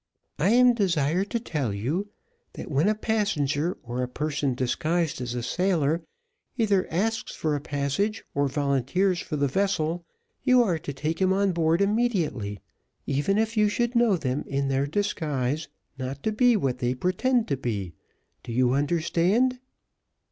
[0.39, 2.09] "I am desired to tell you,
[2.53, 6.01] that when a passenger, or a person disguised as a sailor,
[6.57, 10.03] either asks for a passage, or volunteers for the vessel,
[10.41, 12.59] you are to take him on board immediately,
[13.05, 15.67] even if you should know them in their disguise
[15.99, 17.93] not to be what they pretend to be
[18.41, 19.59] do you understand?"